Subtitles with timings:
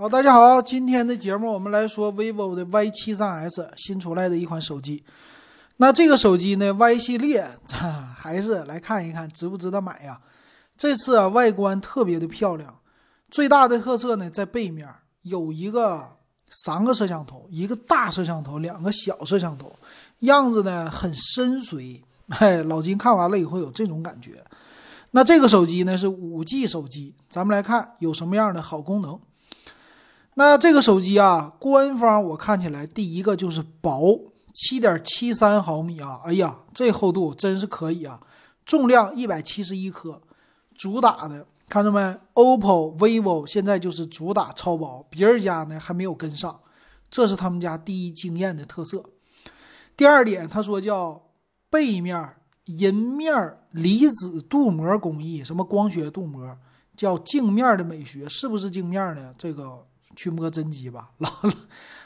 [0.00, 5.04] 好，大家好，今天的节目我们来说 vivo 的 Y 七三 S 新出来的一款手机。
[5.76, 7.46] 那这个手机呢，Y 系列，
[8.16, 10.18] 还是来看一看值不值得买呀？
[10.74, 12.74] 这次啊，外观特别的漂亮，
[13.30, 14.88] 最大的特色呢在背面
[15.20, 16.16] 有一个
[16.50, 19.70] 三个摄像头，一个大摄像头，两个小摄像头，
[20.20, 22.00] 样子呢很深邃。
[22.30, 24.42] 嘿， 老金看完了以后有这种感觉。
[25.10, 29.20] 那这个手机呢是五 G 手机，咱们来看有什么样的好功能。
[30.34, 38.20] 那这个手机啊，官方我看起来第一个就是薄，七点七三毫米啊，哎呀，这厚度真是可以啊！
[38.64, 40.22] 重量一百七十一克，
[40.74, 46.60] 主打的看着没？OPPO、vivo 现在就是主打超薄，别人家呢还没有跟上，
[47.10, 49.04] 这是他们家第一惊艳的特色。
[49.96, 51.20] 第二点，他说叫
[51.68, 56.56] 背面银面离子镀膜工艺，什么光学镀膜，
[56.96, 59.34] 叫镜面的美学，是不是镜面呢？
[59.36, 59.86] 这个。
[60.16, 61.30] 去摸真机吧，老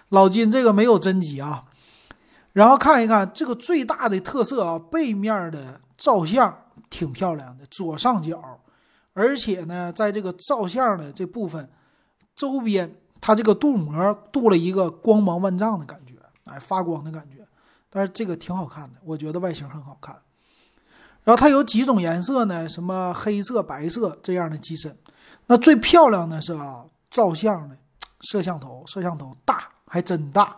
[0.08, 1.64] 老金这个没有真机啊。
[2.52, 6.56] 然后看一看这个最大的特色啊，背面的照相
[6.88, 8.60] 挺漂亮的，左上角，
[9.12, 11.68] 而且呢，在这个照相的这部分
[12.36, 17.44] 周边，它这个镀膜镀了一个光芒万丈的感觉，哎，发光的感觉。
[17.90, 20.16] 但是这个挺好看的，我觉得外形很好看。
[21.24, 22.68] 然后它有几种颜色呢？
[22.68, 24.96] 什么黑色、白色这样的机身。
[25.46, 27.76] 那最漂亮的是啊，照相的。
[28.24, 30.56] 摄像头，摄像头大还真大。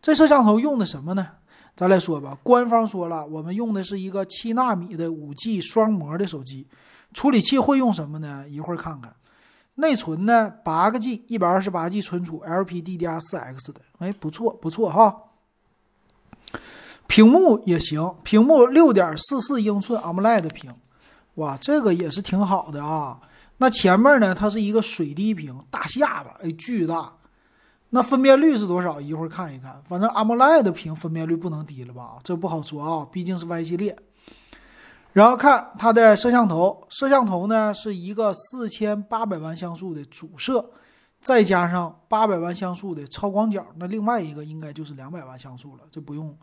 [0.00, 1.26] 这摄像头用的什么呢？
[1.74, 2.38] 咱来说吧。
[2.42, 6.66] 官方说了，我们用的是一个七纳米的五 G 双模的手机。
[7.12, 8.44] 处理器会用什么呢？
[8.48, 9.14] 一会儿看看。
[9.76, 10.50] 内存呢？
[10.64, 13.80] 八个 G，一百二十八 G 存储，LPDDR4X 的。
[13.98, 15.14] 哎，不错不错哈。
[17.06, 20.74] 屏幕也行，屏幕六点四四英寸 AMOLED 屏，
[21.34, 23.20] 哇，这个也是挺好的啊。
[23.58, 24.34] 那前面呢？
[24.34, 27.12] 它是一个水滴屏，大下巴，哎，巨大。
[27.90, 29.00] 那分辨率是多少？
[29.00, 29.80] 一会儿看一看。
[29.88, 32.18] 反正 AMOLED 屏分辨率不能低了吧？
[32.22, 33.96] 这不好说啊，毕竟是 Y 系列。
[35.12, 40.68] 然后看它的摄像头，摄像头呢是一个四千八百万像素的主摄，
[41.22, 46.36] 再加上八百万像素的超广角，那另外一个应该就是两百万像素了，这不用。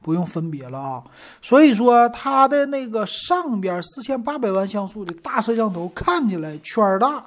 [0.00, 1.04] 不用分别了啊，
[1.42, 7.26] 所以说它的那个上边四千八百万像素的大摄像头看起来圈大，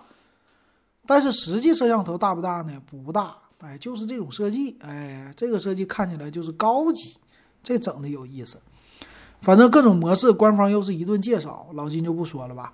[1.06, 2.82] 但是实际摄像头大不大呢？
[2.90, 7.18] 不大，哎，就是这种设计，哎，这个设计看起来就是高级，
[7.62, 8.58] 这整的有意思。
[9.42, 12.74] 反正各种模式，官方又是一顿介绍，老金就不说了吧。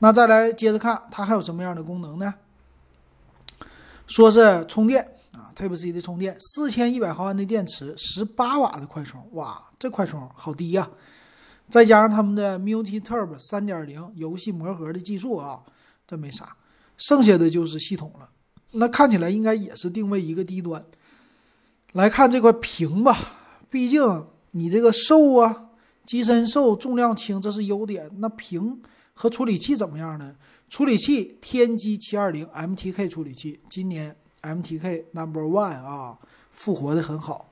[0.00, 2.34] 那再来接着看，它还有什么样的功能呢？
[4.06, 5.06] 说是充电。
[5.54, 10.90] Type C 的充电，四千一百毫安的电池，十八瓦的快充，哇，这快充好低呀！
[11.68, 15.60] 再加上他们的 Multi Turbo 三点零游戏魔盒的技术啊，
[16.06, 16.56] 这没啥，
[16.96, 18.28] 剩下的就是系统了。
[18.72, 20.84] 那看起来应该也是定位一个低端。
[21.92, 23.16] 来看这块屏吧，
[23.70, 25.70] 毕竟你这个瘦啊，
[26.04, 28.10] 机身瘦，重量轻，这是优点。
[28.18, 28.82] 那屏
[29.14, 30.34] 和处理器怎么样呢？
[30.68, 34.16] 处理器天玑七二零 MTK 处理器，今年。
[34.42, 36.18] MTK Number One 啊，
[36.50, 37.46] 复活的很好。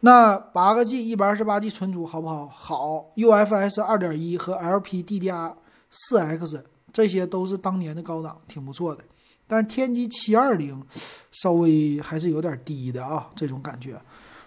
[0.00, 2.46] 那八个 G 一百二十八 G 存储好不好？
[2.46, 3.06] 好。
[3.16, 5.54] UFS 二点一和 LPDDR
[5.90, 9.02] 四 X 这些都是当年的高档，挺不错的。
[9.46, 10.82] 但是天玑七二零
[11.30, 14.00] 稍微还是有点低的啊，这种感觉。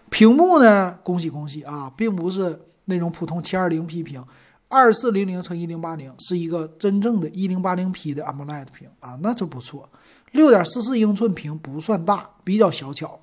[0.10, 0.98] 屏幕呢？
[1.04, 4.24] 恭喜恭喜啊，并不是那种普通七二零 P 屏，
[4.68, 9.90] 二四零零乘一零八零是一个真正的一零八零 P 的 AMOLED 屏啊，那就不错。
[10.38, 13.20] 六点四四英寸屏不算大，比较小巧。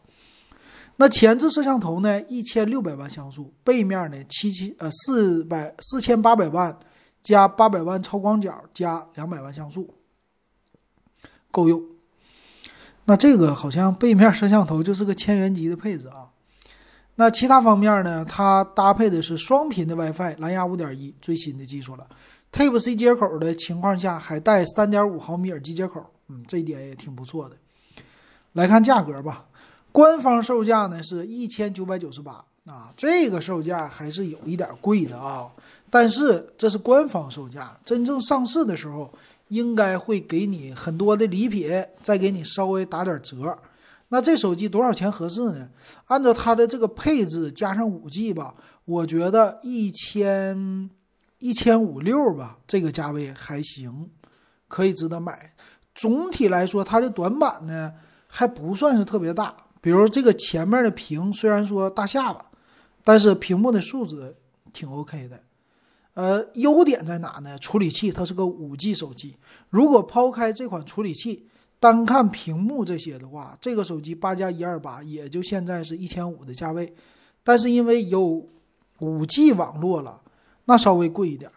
[0.97, 2.21] 那前置摄像头呢？
[2.29, 6.79] 一千六百万像素，背面呢七七呃四百四千八百万
[7.23, 9.95] 加八百万超广角加两百万像素，
[11.51, 11.83] 够用。
[13.07, 16.31] 那这个好像背面摄像头就是个千元级的配置啊。
[17.17, 18.25] 那其他方面呢？
[18.25, 22.07] 它搭配的是双频的 WiFi，蓝牙五点一最新的技术了。
[22.53, 26.05] Type C 接口的情况下，还带三点五毫米耳机接口。
[26.29, 27.57] 嗯，这一点也挺不错的。
[28.53, 29.47] 来看价格吧，
[29.91, 35.51] 官方售价呢是一千九百九十八啊，这个售价还是有一点贵的啊。
[35.91, 39.13] 但是这是官方售价，真正上市的时候
[39.49, 41.71] 应该会给你很多的礼品，
[42.03, 43.57] 再给你稍微打点折。
[44.09, 45.69] 那这手机多少钱合适呢？
[46.07, 48.55] 按照它的这个配置加上五 G 吧，
[48.85, 50.89] 我觉得一千
[51.39, 54.11] 一千五六吧，这个价位还行，
[54.69, 55.53] 可以值得买。
[55.95, 57.93] 总体来说，它的短板呢
[58.27, 59.55] 还不算是特别大。
[59.81, 62.47] 比如这个前面的屏，虽然说大下巴，
[63.05, 64.35] 但是屏幕的素质
[64.73, 65.41] 挺 OK 的。
[66.15, 67.59] 呃，优点在哪呢？
[67.59, 69.37] 处理器它是个五 G 手机，
[69.69, 71.49] 如果抛开这款处理器，
[71.81, 76.95] 单看屏幕这些的话，这个手机八加一二八也就现在是一千五的价位，
[77.43, 78.49] 但是因为有
[79.01, 80.21] 五 G 网络了，
[80.67, 81.51] 那稍微贵一点。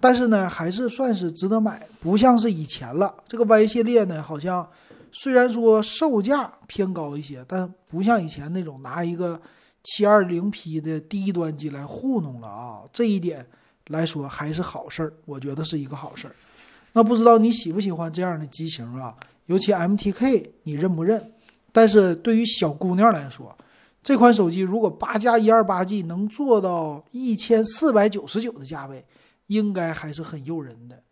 [0.00, 3.14] 但是呢，还是算是值得买，不像是以前了。
[3.26, 4.66] 这个 Y 系列呢，好像
[5.12, 9.38] 虽然说售价偏高一些，但不像以前那种拿一个
[9.84, 12.80] 七二零 P 的低端机来糊弄了啊。
[12.90, 13.46] 这一点
[13.88, 16.34] 来说还是好事儿，我觉得是一个好事儿。
[16.94, 19.14] 那不知道你喜不喜欢这样的机型啊？
[19.46, 21.32] 尤其 MTK 你认不认？
[21.72, 23.54] 但是对于小姑娘来说，
[24.02, 29.04] 这款手机如果八加一二八 G 能做到一千四百九十九的价位。
[29.50, 31.02] 应该还是很诱人的，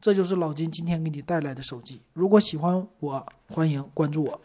[0.00, 2.00] 这就是老金今天给你带来的手机。
[2.14, 4.40] 如果喜欢我，欢迎关注我。